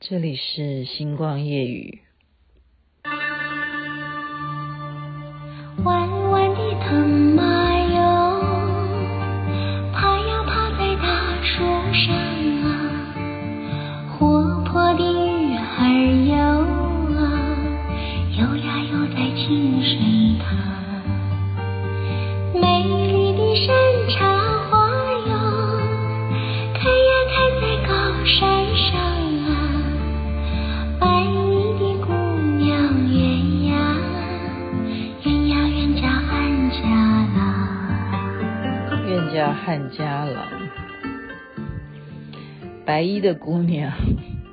[0.00, 2.02] 这里是星光夜语。
[39.90, 40.48] 家郎，
[42.84, 43.92] 白衣的姑娘，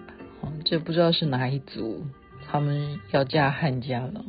[0.66, 2.06] 这不知道是哪一族，
[2.48, 4.24] 他们要嫁汉家郎。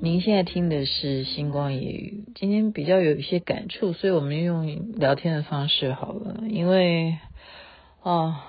[0.00, 7.18] 您现在听的是星光夜语，今天比较有一些感触，所以我们用聊天的方式好了，因为
[8.02, 8.46] 啊，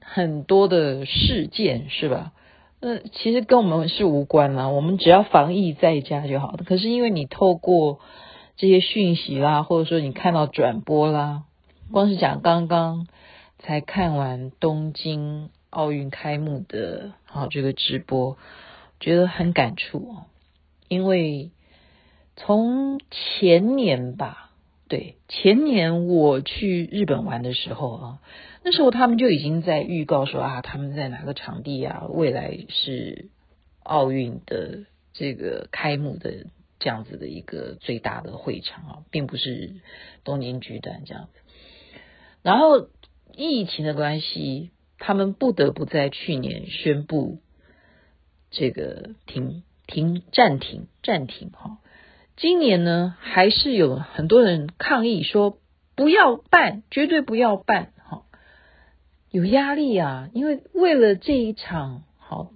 [0.00, 2.32] 很多的事件是吧？
[2.80, 6.64] 那其实跟我们是无关啦，我们只要防疫在家就好了。
[6.64, 8.00] 可是因为你透过
[8.62, 11.42] 这些讯息啦，或者说你看到转播啦，
[11.90, 13.08] 光是讲刚刚
[13.58, 18.38] 才看完东京奥运开幕的好这个直播，
[19.00, 20.26] 觉得很感触哦。
[20.86, 21.50] 因为
[22.36, 24.52] 从前年吧，
[24.86, 28.18] 对，前年我去日本玩的时候啊，
[28.62, 33.28] 那时候他们就已经在预告说啊，他们在哪个场地啊，未来是
[33.82, 36.46] 奥运的这个开幕的。
[36.82, 39.76] 这样子的一个最大的会场啊，并不是
[40.24, 41.38] 东京巨蛋这样子。
[42.42, 42.88] 然后
[43.36, 47.38] 疫情的关系，他们不得不在去年宣布
[48.50, 51.78] 这个停停暂停暂停哈。
[52.36, 55.58] 今年呢，还是有很多人抗议说
[55.94, 58.24] 不要办，绝对不要办哈。
[59.30, 62.50] 有压力啊，因为为了这一场好。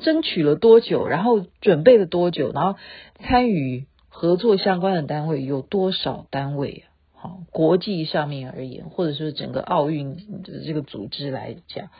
[0.00, 2.78] 争取了多久，然后准备了多久，然后
[3.20, 6.90] 参与合作相关的单位有多少单位啊？
[7.14, 11.90] 好，国际上面而言，或者说整个奥运的这个组织来讲，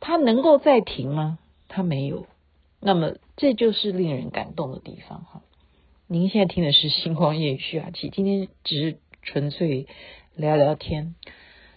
[0.00, 1.38] 它能够再停吗？
[1.68, 2.26] 它没有。
[2.80, 5.42] 那么这就是令人感动的地方哈。
[6.06, 9.86] 您现在听的是星光夜雨徐雅琪，今天只是纯粹
[10.34, 11.14] 聊聊天，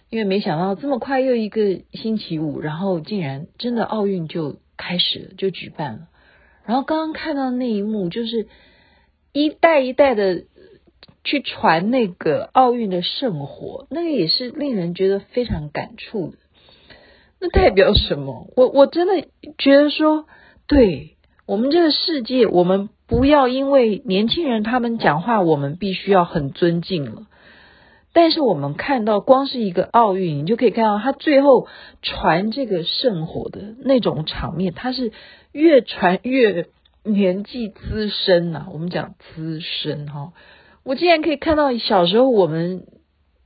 [0.08, 4.56] 因为没想到这么快又一个星期五，然后竟然真的奥运就。
[4.80, 6.08] 开始就举办了，
[6.64, 8.48] 然后刚刚看到那一幕，就是
[9.32, 10.44] 一代一代的
[11.22, 16.38] 去传那个奥运的圣火，那个也是令人觉得非常感触的。
[17.40, 18.50] 那代表什么？
[18.56, 20.26] 我我真的觉得说，
[20.66, 21.16] 对
[21.46, 27.26] 我们这个世界，我们不要因为年轻人他们讲话，我们必须要很尊敬了。
[28.12, 31.68] 但是我们看到，光是一个奥运，你就可以看到他最后
[32.02, 35.12] 传这个圣火的那种场面，他是
[35.52, 36.66] 越传越
[37.04, 38.68] 年纪资深呐、啊。
[38.72, 40.32] 我们讲资深哈，
[40.82, 42.84] 我竟然可以看到小时候我们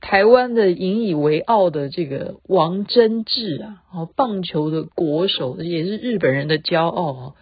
[0.01, 7.33] 台湾的引以为傲的这个王贞治啊，哦，棒球的国手，也是日本人的骄傲啊。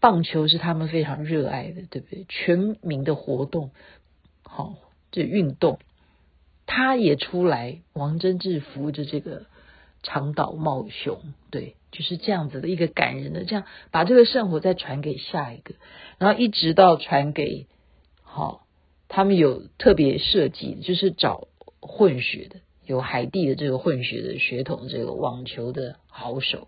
[0.00, 2.26] 棒球是他们非常热爱的，对不对？
[2.28, 3.70] 全民的活动，
[4.42, 4.74] 好，
[5.10, 5.78] 这运动。
[6.66, 9.46] 他也出来，王贞治扶着这个
[10.02, 15.76] 长岛茂雄，对，就是这样子的一个感人的，这样把这个圣火再传给下一个，
[16.18, 17.66] 然后一直到传给
[18.22, 18.66] 好，
[19.06, 21.46] 他们有特别设计，就是找
[21.80, 26.66] 混血的，有海地的这个混血的血统，这个网球的好手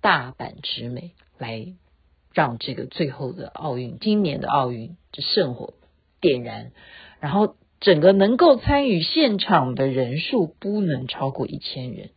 [0.00, 1.74] 大阪直美来
[2.34, 5.74] 让这个最后的奥运，今年的奥运这圣火
[6.20, 6.72] 点燃，
[7.20, 7.54] 然后。
[7.80, 12.10] 整个能够参与现场的人数不能超过一千人，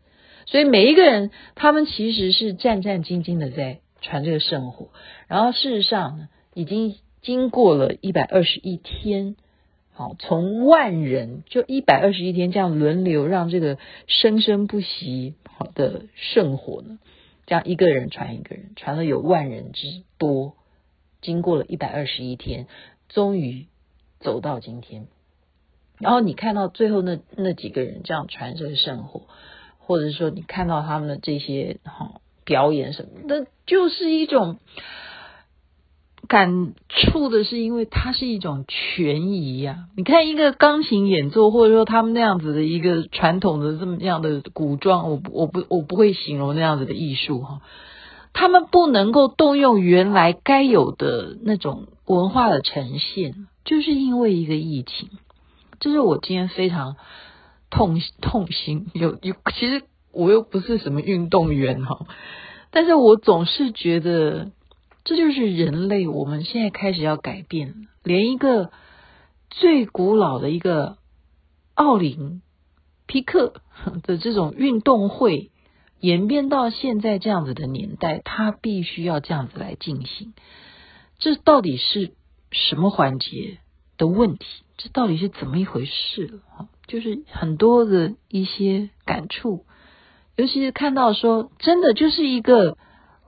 [0.46, 4.90] 所以每一个人他们其实是战战兢兢的在传这个圣火。
[5.29, 9.38] 然后事实上，已经经过了一百二十一天，
[9.94, 17.00] 好，从万人就一百二十一天这样轮流让这个生生不息好的圣火呢，
[17.45, 20.56] 这样一个人传一个人，传了有万人之多。
[21.21, 22.68] 经过了一百二十一天，
[23.07, 23.68] 终于
[24.19, 25.07] 走到今天。
[26.03, 29.21] 然后你看到最后那那几个人这样传这个圣火，
[29.79, 34.57] 或者说你看到他们的这些哈表演什么，那就是一种
[36.27, 39.85] 感触的，是因为它是一种权宜呀。
[39.95, 47.61] 你看一个钢琴演奏，或者说他们那样子的一个传统的这么样的古装，我我不我不会形容那样子的艺术哈，
[48.33, 55.09] 他们不能够动用原来该有的那种文化的呈现，就是因为一个疫情。
[55.83, 56.95] 这是我今天非常
[57.69, 59.83] 痛痛心，有有，其实
[60.13, 62.07] 我又不是什么运动员哈，
[62.71, 64.53] 但是我总是觉得
[65.03, 68.71] 这就是人类，我们现在开始要改变，连一个
[69.50, 71.00] 最古老的一个
[71.74, 72.41] 奥林
[73.06, 73.56] 匹克
[74.03, 75.51] 的这种运动会，
[76.00, 80.33] 演变到现在这样子的年代，它必须要这样子来进行，
[81.19, 82.13] 这到底是
[82.51, 83.57] 什么环节
[84.03, 84.45] 的问题？
[84.75, 86.41] 这到底是怎么一回事？
[86.88, 89.65] 就是很多的一些感触，
[90.35, 92.75] 尤其是看到说，真的就是一个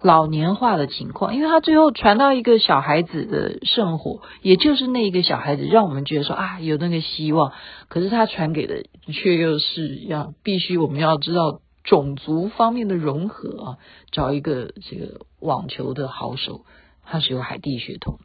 [0.01, 7.54] 老年化的情况，因为他最后传到一个小孩子的圣火，也就是那一个小孩子，让我们觉得说啊，有那个希望。
[7.88, 8.83] 可是他传给的
[9.13, 13.77] 却又是要必须我们要知道种族方面的融合啊，
[14.12, 16.66] 找一个这个网球的好手，
[17.06, 18.19] 他是有海地血统，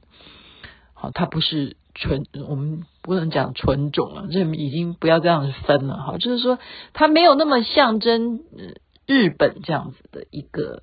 [0.95, 1.77] 好，他不是。
[2.01, 6.17] 纯，我们不能讲纯种了，这已经不要这样分了哈。
[6.19, 6.59] 就是说，
[6.95, 8.41] 它没有那么象征
[9.07, 10.83] 日本这样子的一个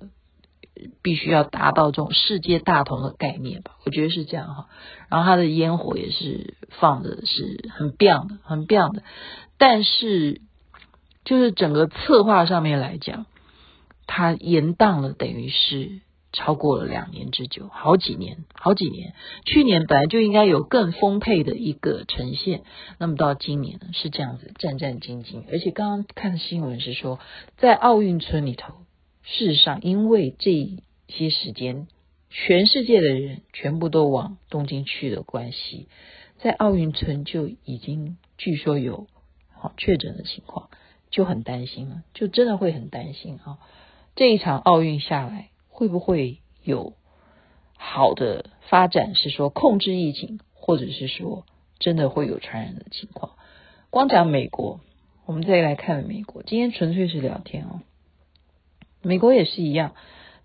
[1.02, 3.72] 必须要达到这种世界大同的概念吧？
[3.84, 4.68] 我觉得是这样哈。
[5.08, 9.02] 然后它的烟火也是放的是很亮的，很亮的。
[9.58, 10.40] 但是，
[11.24, 13.26] 就是整个策划上面来讲，
[14.06, 16.00] 它延宕了，等于是。
[16.32, 19.14] 超过了两年之久，好几年，好几年。
[19.46, 22.64] 去年本来就应该有更丰沛的一个呈现，
[22.98, 25.44] 那么到今年呢是这样子战战兢兢。
[25.50, 27.18] 而且刚刚看新闻是说，
[27.56, 28.74] 在奥运村里头，
[29.22, 30.76] 事实上因为这
[31.08, 31.88] 些时间，
[32.28, 35.88] 全世界的人全部都往东京去的关系，
[36.38, 39.06] 在奥运村就已经据说有
[39.54, 40.68] 好确诊的情况，
[41.10, 43.58] 就很担心了，就真的会很担心啊！
[44.14, 45.48] 这一场奥运下来。
[45.78, 46.94] 会不会有
[47.76, 49.14] 好的发展？
[49.14, 51.46] 是说控制疫情，或者是说
[51.78, 53.36] 真的会有传染的情况？
[53.88, 54.80] 光讲美国，
[55.24, 56.42] 我们再来看美国。
[56.42, 57.82] 今天纯粹是聊天哦。
[59.02, 59.94] 美国也是一样，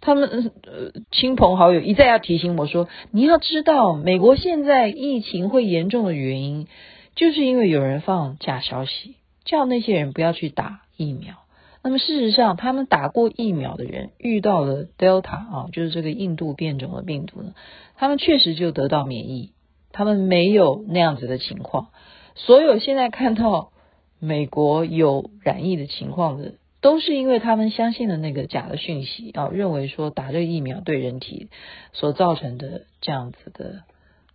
[0.01, 6.67] 他们呃亲朋好友一再要提醒我说，你要知道，美国现在疫情会严重的原因，
[7.15, 9.15] 就是因为有人放假消息，
[9.45, 11.42] 叫那些人不要去打疫苗。
[11.85, 17.53] 那么事实上，他们打过疫苗的人遇到了 Delta 啊，就是这个印度变种的病毒呢，
[17.97, 19.51] 他们确实就得到免疫，
[19.91, 21.89] 他们没有那样子的情况。
[22.35, 23.73] 所有现在看到
[24.17, 31.49] 美国有染疫的情况的，都是因为他们相信了那个假的讯息啊，认为说打这个疫苗对人体
[31.91, 33.81] 所造成的这样子的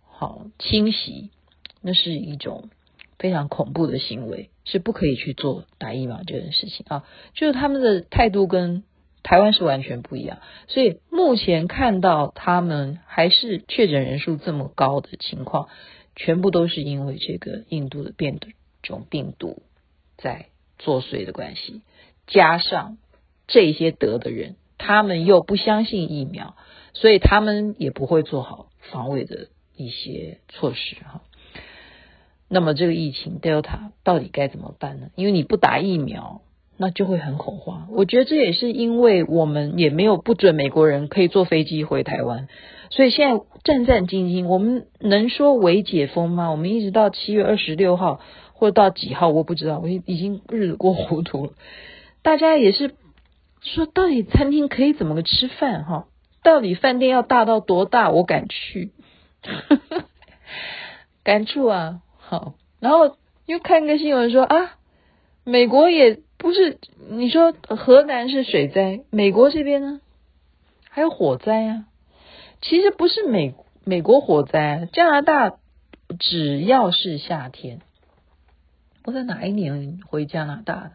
[0.07, 1.31] 好侵袭，
[1.81, 2.69] 那是一种。
[3.19, 7.03] 非常恐怖的行为是不可以去做打疫苗这件事情啊，
[7.35, 8.83] 就是他们的态度跟
[9.21, 10.39] 台湾是完全不一样，
[10.69, 15.67] 所以目前看到他们还是确诊人数这么高的情况，
[16.15, 18.39] 全部都是因为这个印度的变
[18.81, 19.61] 种病毒
[20.17, 20.45] 在
[20.77, 21.81] 作祟的关系，
[22.27, 22.97] 加上
[23.47, 26.55] 这些得的人，他们又不相信疫苗，
[26.93, 31.21] 所以他们也不会做好防卫的一些措施哈。
[32.49, 35.09] 那么这个疫情 Delta 到底该怎么办呢？
[35.15, 36.41] 因为你不打疫苗，
[36.77, 37.87] 那就会很恐慌。
[37.91, 42.47] 我觉得这也是因为我们也没有不准美国人可以坐飞机回台湾，
[42.89, 44.47] 所以现在战战兢兢。
[44.47, 46.49] 我们能说为解封吗？
[46.49, 48.19] 我们一直到七月二十六号
[48.53, 51.53] 或者到几号，我不知道，我已经日子过糊涂了。
[52.23, 52.95] 大家也是
[53.61, 55.83] 说，到底餐厅可以怎么个吃饭？
[55.85, 56.07] 哈，
[56.41, 58.09] 到底饭店要大到多大？
[58.09, 58.91] 我敢去，
[61.23, 62.01] 感触啊。
[62.29, 63.17] 好，然后
[63.47, 64.77] 又看个新闻说啊，
[65.43, 66.77] 美国也不是
[67.09, 69.99] 你说河南是水灾，美国这边呢
[70.91, 71.85] 还有火灾啊。
[72.61, 75.57] 其实不是美美国火灾，加拿大
[76.19, 77.81] 只要是夏天，
[79.05, 80.91] 我在哪一年回加拿大的？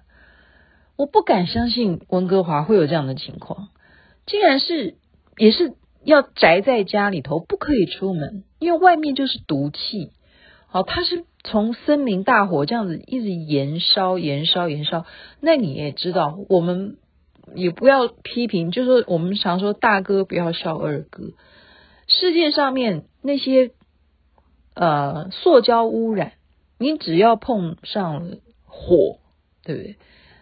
[0.95, 3.71] 我不敢相信温哥华会有这样的情况，
[4.25, 4.95] 竟然是
[5.37, 5.75] 也是
[6.05, 10.13] 要宅在家里头，不可以出门，因为外面就是毒气。
[10.75, 15.07] 好，它是从森林大火这样子一直延烧、延烧、延烧。
[15.41, 16.97] 那你也知道，我们
[17.55, 21.31] 也不要批评，就是说我们常说大哥不要笑二哥。
[22.09, 23.71] 世界上面那些
[24.75, 26.33] 呃塑胶污染，
[26.77, 29.21] 你只要碰上了火，
[29.63, 29.97] 对不对？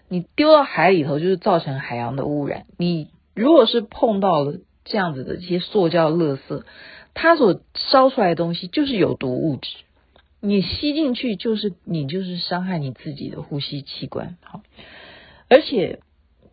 [0.09, 2.65] 你丢到海里头就是造成海洋的污染。
[2.79, 4.55] 你如果是碰到了
[4.87, 6.63] 这样子的一些塑胶垃圾，
[7.13, 9.69] 它所烧出来的东西就是有毒物质。
[10.45, 14.61] 你吸进去就是你就是伤害你自己的呼吸器官，好，
[15.49, 16.01] 而且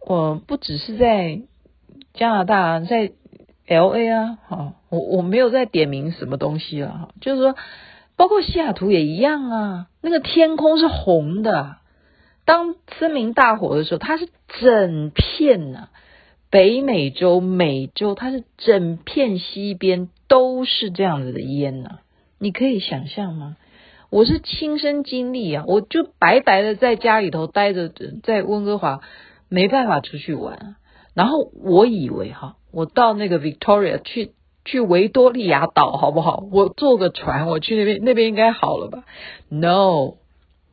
[0.06, 1.42] 我不只是在
[2.14, 3.12] 加拿大，在
[3.68, 7.56] LA 啊，好，我我没有在点名什么东西了哈，就是说，
[8.16, 11.78] 包括西雅图也一样啊，那个天空是红的，
[12.46, 14.30] 当森林大火的时候，它是
[14.62, 15.90] 整片呐、
[16.52, 22.02] 北美洲、美洲，它是整片西边都是这样子的烟呐、
[22.38, 23.58] 你可以想象吗？
[24.10, 27.92] 我是亲身经历啊，我就白白的在家里头待着，
[28.24, 29.02] 在温哥华
[29.50, 30.76] 没办法出去玩。
[31.14, 34.32] 然后我以为哈，我到那个 Victoria 去
[34.66, 36.44] 去维多利亚岛好不好？
[36.52, 39.04] 我坐个船，我去那边，那边应该好了吧
[39.50, 40.16] ？No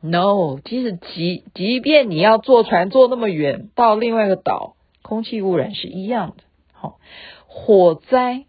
[0.01, 6.43] No，即使即即便你要坐船坐那么远到另外一个岛，空气污染是一样的。
[6.71, 6.97] 好，
[7.45, 8.45] 火灾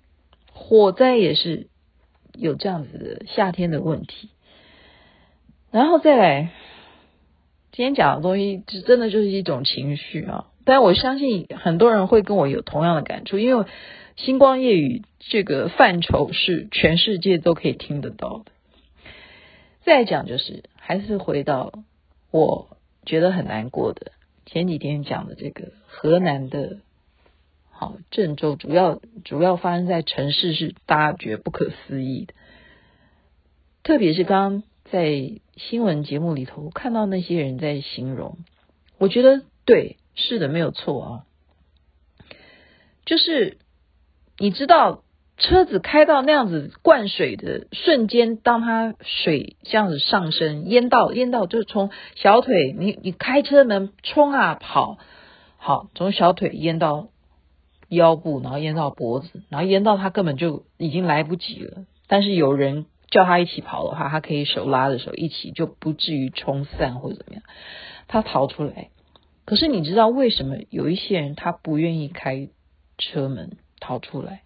[0.52, 1.68] 火灾也是
[2.34, 4.30] 有这样子的夏天的问题。
[5.70, 6.50] 然后再来，
[7.72, 10.46] 今天讲的东西，就真的就是一种情绪啊！
[10.64, 13.66] 但我相信很多人会跟我有同样的感触，因为
[14.16, 18.52] 星光夜语这个范畴是全世界都可以听得到的。
[19.84, 21.72] 再讲就是，还是回到
[22.30, 24.12] 我觉得很难过的
[24.46, 26.78] 前几天讲的这个河南的，
[27.70, 32.32] 好郑州，主要主要发生在城市，是大家觉得不可思议的，
[33.82, 34.62] 特别是刚刚。
[34.90, 38.38] 在新闻节目里头看到那些人在形容，
[38.96, 41.24] 我觉得对，是的，没有错啊。
[43.04, 43.58] 就是
[44.38, 45.02] 你知道，
[45.36, 54.98] 车子开到那样子灌水的瞬间，当它水这样子上升，淹到淹到，就是从小腿，你你开车门冲啊跑，
[55.58, 57.08] 好，从小腿淹到
[57.88, 61.84] 腰部，然后淹到脖子，然后淹到他根本就已经来不及了。
[62.06, 62.86] 但是有人。
[63.10, 67.42] 叫他一起跑的话，他可以手拉着手一起，就不至于冲散或者怎么样。
[68.06, 68.90] 他逃出来，
[69.46, 72.48] 可是你知道为什么有一些人他不愿意开
[72.98, 74.42] 车门逃出来？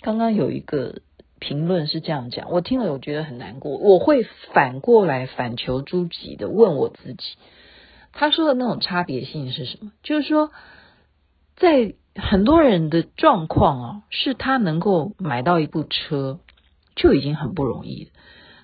[0.00, 1.00] 刚刚有一个
[1.38, 3.78] 评论是这样讲，我听了我觉得很难过。
[3.78, 7.36] 我会反过来反求诸己的问我自己，
[8.12, 9.92] 他说的那种差别性是什么？
[10.02, 10.50] 就是说，
[11.56, 16.38] 在很多人的状况啊，是他能够买到一部车。
[16.96, 18.10] 就已经很不容易了。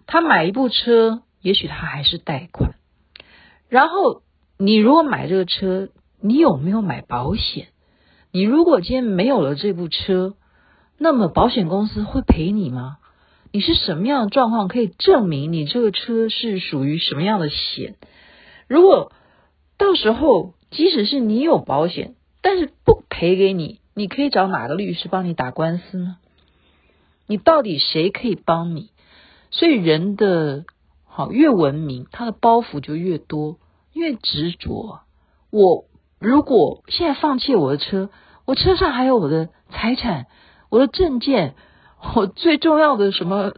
[0.06, 2.74] 他买一部车，也许他还是贷款。
[3.68, 4.22] 然后
[4.58, 5.88] 你如果买这个车，
[6.20, 7.68] 你有没有买保险？
[8.32, 10.34] 你如果今天没有了这部车，
[10.98, 12.98] 那么保险公司会赔你吗？
[13.50, 17.96] 你是什么样的状况可以证明你这个车是属于什么样的险？
[18.66, 19.12] 如果
[19.78, 26.16] 到时候即使是你有保险，但是不赔给你，你可以找哪个律师帮你打官司呢？
[27.28, 28.90] 你到底谁可以帮你？
[29.50, 30.64] 所以人的
[31.06, 33.58] 好越文明，他的包袱就越多，
[33.92, 35.00] 越执着。
[35.50, 35.84] 我
[36.18, 38.10] 如果现在放弃我的车，
[38.46, 40.26] 我车上还有我的财产、
[40.70, 41.54] 我的证件，
[42.14, 43.52] 我最重要的什么，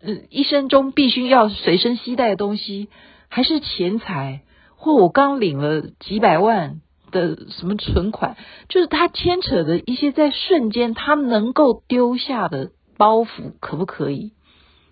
[0.00, 2.88] 嗯，一生中必须要随身携带的东西，
[3.28, 4.42] 还是钱财，
[4.76, 6.80] 或我刚领了几百万
[7.10, 8.36] 的什么存款，
[8.68, 12.70] 就是他牵扯的一些在瞬间他能够丢下的。
[12.96, 14.32] 包袱可不可以？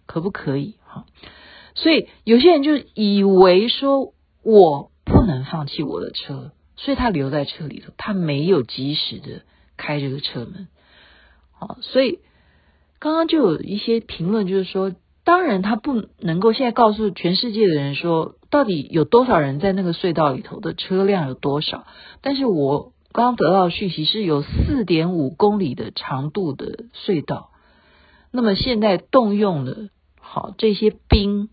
[0.05, 0.75] 可不可以？
[0.85, 1.07] 哈，
[1.75, 9.43] 所以有些人就以为说我不能放弃我的车，所以他留在车里头，他没有及时的
[9.77, 10.69] 开这个车门。
[11.53, 12.19] 好，所以
[12.99, 14.93] 刚刚就有一些评论，就是说，
[15.25, 21.87] 当然他不能够现在告诉全世界的人说，到底有多少人在那个隧道里头的车辆有多少。
[22.21, 27.51] 但是我刚刚得到的讯息是有四点五公里的长度的隧道。
[28.33, 31.51] 那么现在动用了好这些兵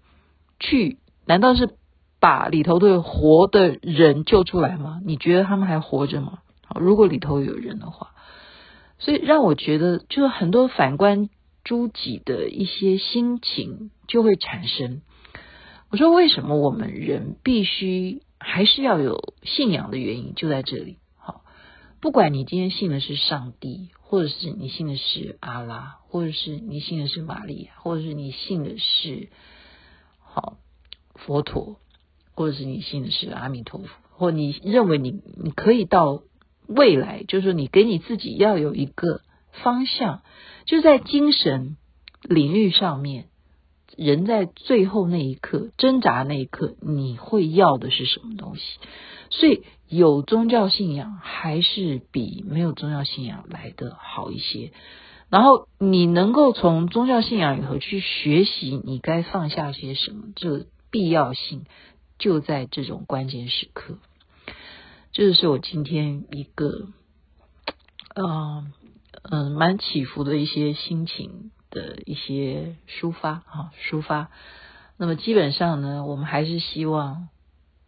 [0.59, 1.69] 去，难道是
[2.19, 5.01] 把里头的活的人救出来吗？
[5.05, 6.39] 你觉得他们还活着吗？
[6.65, 8.11] 好，如果里头有人的话，
[8.97, 11.29] 所以让我觉得，就是很多反观
[11.63, 15.01] 诸己的一些心情就会产生。
[15.89, 20.97] 我说，为什么我们人必须还是要有信仰的原因就在这里。
[22.01, 23.89] 不管你今天信的是上帝。
[24.01, 29.29] 或者是你信的是阿拉，或者是你信的是玛利亚，或者是你信的是
[30.17, 30.57] 好
[31.13, 31.79] 佛陀，
[32.33, 36.23] 或者是你信的是阿弥陀佛，或你认为你你可以到
[36.65, 40.23] 未来，就是说你给你自己要有一个方向，
[40.65, 41.77] 就在精神
[42.23, 43.28] 领域上面，
[43.99, 48.61] 人在最后那一刻挣扎那一刻，你会要的是什么东西？
[49.29, 49.63] 所以。
[49.91, 54.71] 有宗教信仰还是比没有宗教信仰来的好一些。
[55.31, 61.65] 然后你能够从宗教信仰里头去学习，你该放下些什么，这必要性
[62.19, 63.97] 就在这种关键时刻。
[65.11, 66.89] 这就是我今天一个，
[68.13, 68.71] 嗯
[69.23, 74.29] 嗯，蛮起伏的一些心情的一些抒发啊，抒发。
[74.97, 77.29] 那么基本上呢，我们还是希望。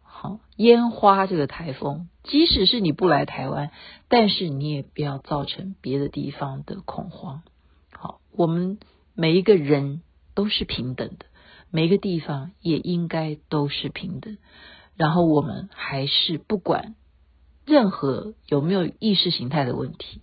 [0.02, 3.72] 好，烟花这个台风，即使是你不来台湾，
[4.08, 7.42] 但是你也不要造成别的地方的恐慌。
[7.90, 8.78] 好，我们
[9.14, 10.02] 每一个人
[10.34, 11.26] 都是平等的，
[11.70, 14.38] 每个地方也应该都是平等。
[14.96, 16.94] 然后我们还是不管
[17.66, 20.20] 任何有没有意识形态的问题，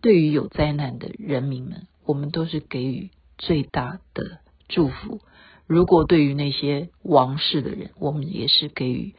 [0.00, 5.20] 对于有灾难的人民们，我们都是给予最大的祝福。
[5.68, 9.14] 如果对于那些亡世的人，我们也是给予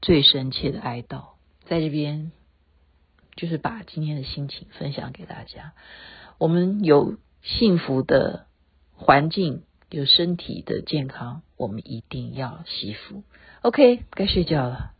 [0.00, 1.30] 最深切的哀悼。
[1.64, 2.30] 在这边，
[3.34, 5.72] 就是把今天的心情分享给大家。
[6.38, 8.46] 我们有幸福的
[8.92, 13.24] 环境，有身体的健康，我们一定要惜福。
[13.62, 14.92] OK，该睡觉了。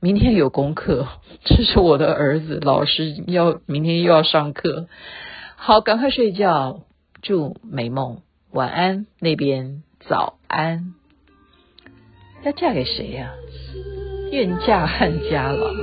[0.00, 1.06] 明天有功课，
[1.44, 4.88] 这是我的儿子，老师要明天又要上课。
[5.60, 6.82] 好，赶快睡觉，
[7.20, 8.22] 祝美梦，
[8.52, 9.82] 晚安那边。
[10.08, 10.94] 早安，
[12.42, 13.32] 要嫁给谁呀？
[14.30, 15.74] 愿嫁汉家郎。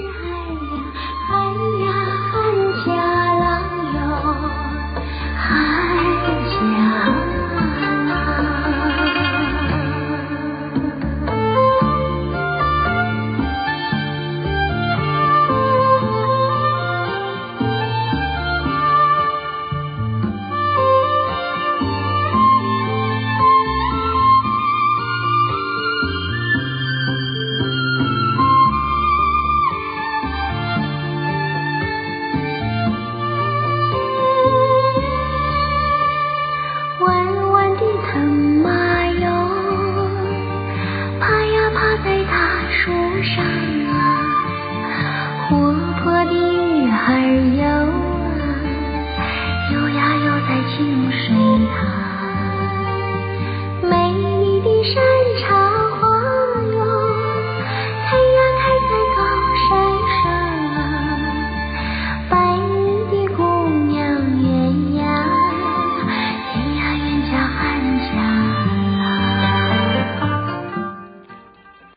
[42.86, 42.92] 树
[43.24, 43.94] 上啊
[45.50, 45.74] 活
[46.04, 47.02] 泼的鱼儿
[47.58, 48.46] 游啊
[49.74, 51.34] 游呀游在清水
[51.74, 51.95] 塘。